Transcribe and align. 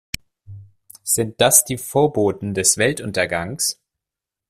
Sind 1.03 1.39
das 1.41 1.63
die 1.63 1.77
Vorboten 1.77 2.55
des 2.55 2.77
Weltuntergangs? 2.79 3.79